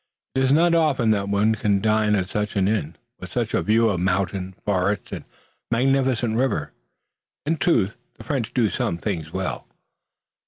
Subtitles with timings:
[0.33, 3.61] It is not often that one can dine at such an inn, with such a
[3.61, 5.25] view of mountain, forest and
[5.69, 6.71] magnificent river.
[7.45, 9.67] In truth, the French do some things well."